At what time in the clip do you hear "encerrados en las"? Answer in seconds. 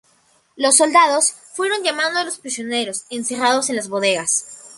3.11-3.87